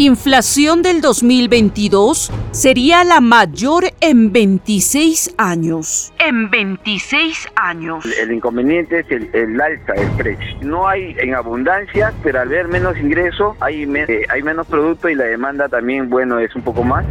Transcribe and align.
Inflación 0.00 0.82
del 0.82 1.00
2022 1.00 2.30
sería 2.52 3.02
la 3.02 3.20
mayor 3.20 3.82
en 4.00 4.32
26 4.32 5.34
años. 5.38 6.12
En 6.20 6.48
26 6.48 7.48
años. 7.56 8.04
El 8.22 8.30
inconveniente 8.30 9.00
es 9.00 9.10
el, 9.10 9.60
alza 9.60 9.94
del 9.94 10.08
precio. 10.12 10.56
No 10.62 10.86
hay 10.86 11.16
en 11.18 11.34
abundancia, 11.34 12.12
pero 12.22 12.38
al 12.38 12.48
ver 12.48 12.68
menos 12.68 12.96
ingreso 12.96 13.56
hay, 13.58 13.92
eh, 13.92 14.24
hay 14.28 14.40
menos 14.40 14.68
producto 14.68 15.08
y 15.08 15.16
la 15.16 15.24
demanda 15.24 15.68
también, 15.68 16.08
bueno, 16.08 16.38
es 16.38 16.54
un 16.54 16.62
poco 16.62 16.84
más. 16.84 17.04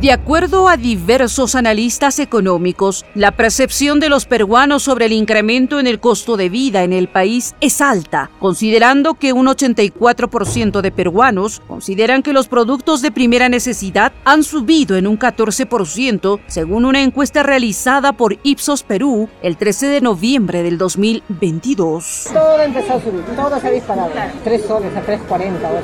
De 0.00 0.12
acuerdo 0.12 0.68
a 0.68 0.76
diversos 0.76 1.56
analistas 1.56 2.20
económicos, 2.20 3.04
la 3.16 3.32
percepción 3.32 3.98
de 3.98 4.08
los 4.08 4.26
peruanos 4.26 4.84
sobre 4.84 5.06
el 5.06 5.12
incremento 5.12 5.80
en 5.80 5.88
el 5.88 5.98
costo 5.98 6.36
de 6.36 6.48
vida 6.48 6.84
en 6.84 6.92
el 6.92 7.08
país 7.08 7.56
es 7.60 7.80
alta, 7.80 8.30
considerando 8.38 9.14
que 9.14 9.32
un 9.32 9.48
84% 9.48 10.82
de 10.82 10.92
peruanos 10.92 11.60
consideran 11.66 12.22
que 12.22 12.32
los 12.32 12.46
productos 12.46 13.02
de 13.02 13.10
primera 13.10 13.48
necesidad 13.48 14.12
han 14.24 14.44
subido 14.44 14.96
en 14.96 15.08
un 15.08 15.18
14%, 15.18 16.38
según 16.46 16.84
una 16.84 17.02
encuesta 17.02 17.42
realizada 17.42 18.12
por 18.12 18.38
Ipsos 18.44 18.84
Perú 18.84 19.28
el 19.42 19.56
13 19.56 19.88
de 19.88 20.00
noviembre 20.00 20.62
del 20.62 20.78
2022. 20.78 22.28
Todo 22.32 22.62
empezó 22.62 22.92
a 22.92 23.02
subir, 23.02 23.24
todo 23.34 23.58
se 23.58 23.66
ha 23.66 23.70
disparado. 23.72 24.12
3 24.44 24.62
soles 24.64 24.94
a 24.94 25.04
3.40 25.04 25.64
ahora. 25.64 25.82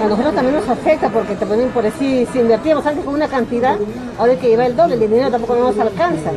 A 0.00 0.08
nosotros 0.08 0.34
también 0.34 0.56
nos 0.56 0.68
afecta 0.68 1.08
porque 1.08 1.34
te 1.34 1.46
ponen 1.46 1.68
por 1.70 1.86
así, 1.86 2.26
si 2.32 2.40
invertíamos 2.40 2.84
antes 2.86 3.04
con 3.04 3.14
una 3.14 3.28
cantidad, 3.28 3.76
ahora 4.18 4.32
hay 4.32 4.38
que 4.38 4.48
llevar 4.48 4.66
el 4.66 4.76
doble, 4.76 4.94
el 4.94 5.00
dinero 5.00 5.30
tampoco 5.30 5.54
nos 5.54 5.78
alcanza. 5.78 6.30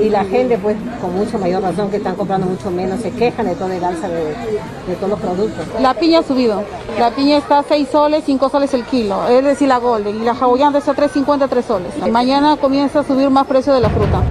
Y 0.00 0.10
la 0.10 0.24
gente, 0.24 0.58
pues, 0.58 0.76
con 1.00 1.14
mucha 1.16 1.38
mayor 1.38 1.62
razón, 1.62 1.90
que 1.90 1.96
están 1.96 2.14
comprando 2.14 2.46
mucho 2.46 2.70
menos, 2.70 3.00
se 3.00 3.10
quejan 3.10 3.46
de 3.46 3.54
todo 3.56 3.72
el 3.72 3.82
alza 3.82 4.08
de, 4.08 4.94
todos 4.96 5.10
los 5.10 5.18
productos. 5.18 5.66
La 5.80 5.94
piña 5.94 6.20
ha 6.20 6.22
subido. 6.22 6.62
La 6.98 7.10
piña 7.10 7.38
está 7.38 7.58
a 7.58 7.62
6 7.64 7.88
soles, 7.90 8.22
5 8.24 8.48
soles 8.48 8.72
el 8.74 8.84
kilo, 8.84 9.26
es 9.28 9.44
decir, 9.44 9.66
la 9.68 9.78
golden. 9.78 10.16
Y 10.16 10.24
la 10.24 10.32
hawaiana 10.32 10.78
está 10.78 10.92
a 10.92 10.96
3.50, 10.96 11.48
3 11.48 11.64
soles. 11.64 12.08
Mañana 12.10 12.56
comienza 12.56 13.00
a 13.00 13.04
subir 13.04 13.28
más 13.30 13.46
precio 13.46 13.72
de 13.72 13.80
la 13.80 13.90
fruta. 13.90 14.22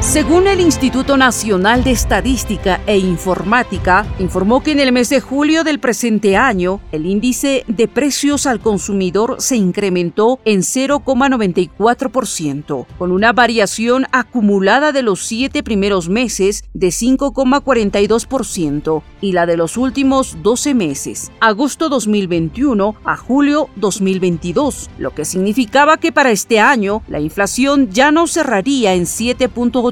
Según 0.00 0.48
el 0.48 0.60
Instituto 0.60 1.16
Nacional 1.18 1.84
de 1.84 1.90
Estadística 1.90 2.80
e 2.86 2.96
Informática, 2.96 4.06
informó 4.18 4.62
que 4.62 4.72
en 4.72 4.80
el 4.80 4.92
mes 4.92 5.10
de 5.10 5.20
julio 5.20 5.62
del 5.62 5.78
presente 5.78 6.38
año, 6.38 6.80
el 6.90 7.04
índice 7.04 7.64
de 7.68 7.86
precios 7.86 8.46
al 8.46 8.60
consumidor 8.60 9.36
se 9.40 9.56
incrementó 9.56 10.40
en 10.46 10.60
0,94%, 10.60 12.86
con 12.98 13.12
una 13.12 13.34
variación 13.34 14.06
acumulada 14.10 14.92
de 14.92 15.02
los 15.02 15.20
siete 15.20 15.62
primeros 15.62 16.08
meses 16.08 16.64
de 16.72 16.88
5,42% 16.88 19.02
y 19.20 19.32
la 19.32 19.44
de 19.44 19.58
los 19.58 19.76
últimos 19.76 20.38
12 20.42 20.72
meses, 20.72 21.30
agosto 21.40 21.90
2021 21.90 22.94
a 23.04 23.18
julio 23.18 23.68
2022, 23.76 24.88
lo 24.96 25.14
que 25.14 25.26
significaba 25.26 25.98
que 25.98 26.10
para 26.10 26.30
este 26.30 26.58
año 26.58 27.02
la 27.06 27.20
inflación 27.20 27.90
ya 27.90 28.10
no 28.10 28.26
cerraría 28.26 28.94
en 28.94 29.04
7.8 29.04 29.89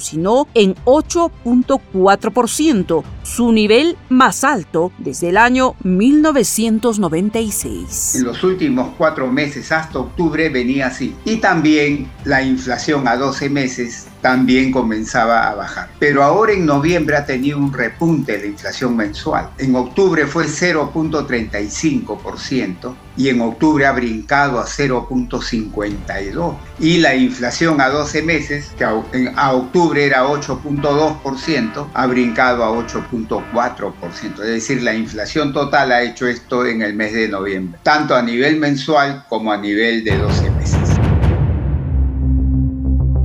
sino 0.00 0.48
en 0.54 0.74
8.4%, 0.84 3.02
su 3.30 3.52
nivel 3.52 3.96
más 4.08 4.42
alto 4.42 4.90
desde 4.98 5.28
el 5.28 5.36
año 5.36 5.76
1996. 5.84 8.16
En 8.16 8.24
los 8.24 8.42
últimos 8.42 8.92
cuatro 8.98 9.30
meses 9.30 9.70
hasta 9.70 10.00
octubre 10.00 10.48
venía 10.48 10.88
así. 10.88 11.14
Y 11.24 11.36
también 11.36 12.10
la 12.24 12.42
inflación 12.42 13.06
a 13.06 13.14
12 13.16 13.48
meses 13.48 14.08
también 14.20 14.72
comenzaba 14.72 15.48
a 15.48 15.54
bajar. 15.54 15.88
Pero 15.98 16.22
ahora 16.22 16.52
en 16.52 16.66
noviembre 16.66 17.16
ha 17.16 17.24
tenido 17.24 17.56
un 17.58 17.72
repunte 17.72 18.36
de 18.36 18.48
inflación 18.48 18.94
mensual. 18.96 19.48
En 19.58 19.74
octubre 19.76 20.26
fue 20.26 20.44
0.35% 20.46 22.94
y 23.16 23.28
en 23.28 23.40
octubre 23.40 23.86
ha 23.86 23.92
brincado 23.92 24.58
a 24.58 24.66
0.52%. 24.66 26.56
Y 26.78 26.98
la 26.98 27.14
inflación 27.14 27.80
a 27.80 27.88
12 27.88 28.22
meses, 28.22 28.72
que 28.76 28.84
a 28.84 29.52
octubre 29.52 30.04
era 30.04 30.26
8.2%, 30.26 31.86
ha 31.92 32.06
brincado 32.06 32.64
a 32.64 32.70
8.4%. 33.28 34.32
Es 34.32 34.38
decir, 34.38 34.82
la 34.82 34.94
inflación 34.94 35.52
total 35.52 35.92
ha 35.92 36.02
hecho 36.02 36.26
esto 36.26 36.66
en 36.66 36.82
el 36.82 36.94
mes 36.94 37.12
de 37.12 37.28
noviembre, 37.28 37.78
tanto 37.82 38.14
a 38.14 38.22
nivel 38.22 38.56
mensual 38.56 39.24
como 39.28 39.52
a 39.52 39.56
nivel 39.56 40.04
de 40.04 40.18
12 40.18 40.49
meses. 40.49 40.49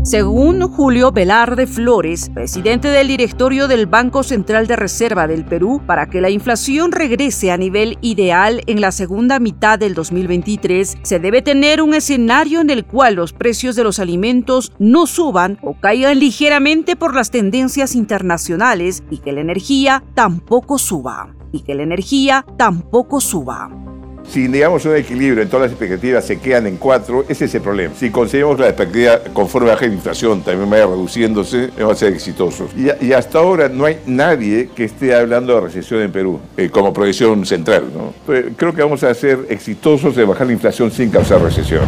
Según 0.05 0.61
Julio 0.61 1.11
Velarde 1.11 1.65
Flores, 1.65 2.29
presidente 2.29 2.89
del 2.89 3.07
directorio 3.07 3.67
del 3.67 3.87
Banco 3.87 4.21
Central 4.21 4.67
de 4.67 4.75
Reserva 4.75 5.25
del 5.25 5.45
Perú, 5.45 5.81
para 5.83 6.11
que 6.11 6.21
la 6.21 6.29
inflación 6.29 6.91
regrese 6.91 7.49
a 7.49 7.57
nivel 7.57 7.97
ideal 8.01 8.61
en 8.67 8.81
la 8.81 8.91
segunda 8.91 9.39
mitad 9.39 9.79
del 9.79 9.95
2023, 9.95 10.99
se 11.01 11.19
debe 11.19 11.41
tener 11.41 11.81
un 11.81 11.95
escenario 11.95 12.61
en 12.61 12.69
el 12.69 12.85
cual 12.85 13.15
los 13.15 13.33
precios 13.33 13.75
de 13.75 13.83
los 13.83 13.97
alimentos 13.97 14.73
no 14.77 15.07
suban 15.07 15.57
o 15.63 15.73
caigan 15.73 16.19
ligeramente 16.19 16.95
por 16.95 17.15
las 17.15 17.31
tendencias 17.31 17.95
internacionales 17.95 19.01
y 19.09 19.17
que 19.17 19.31
la 19.31 19.41
energía 19.41 20.03
tampoco 20.13 20.77
suba. 20.77 21.35
Y 21.51 21.61
que 21.61 21.73
la 21.73 21.81
energía 21.81 22.45
tampoco 22.59 23.19
suba. 23.19 23.71
Si 24.29 24.47
digamos 24.47 24.85
un 24.85 24.95
equilibrio 24.95 25.43
en 25.43 25.49
todas 25.49 25.63
las 25.63 25.71
expectativas 25.71 26.25
se 26.25 26.39
quedan 26.39 26.67
en 26.67 26.77
cuatro, 26.77 27.25
ese 27.27 27.45
es 27.45 27.55
el 27.55 27.61
problema. 27.61 27.93
Si 27.95 28.09
conseguimos 28.09 28.59
la 28.59 28.69
expectativa 28.69 29.19
conforme 29.33 29.69
baja 29.69 29.85
la 29.85 29.93
inflación 29.93 30.41
también 30.41 30.69
vaya 30.69 30.85
reduciéndose, 30.85 31.69
vamos 31.77 31.93
a 31.93 31.95
ser 31.95 32.13
exitosos. 32.13 32.71
Y, 32.75 33.13
hasta 33.13 33.39
ahora 33.39 33.69
no 33.69 33.85
hay 33.85 33.99
nadie 34.05 34.69
que 34.75 34.83
esté 34.83 35.15
hablando 35.15 35.55
de 35.55 35.61
recesión 35.61 36.01
en 36.01 36.11
Perú 36.11 36.39
eh, 36.57 36.69
como 36.69 36.91
proyección 36.91 37.45
central. 37.45 37.85
¿no? 37.93 38.13
creo 38.57 38.73
que 38.73 38.81
vamos 38.81 39.03
a 39.03 39.13
ser 39.13 39.45
exitosos 39.49 40.15
de 40.15 40.25
bajar 40.25 40.47
la 40.47 40.53
inflación 40.53 40.91
sin 40.91 41.09
causar 41.09 41.41
recesión. 41.41 41.85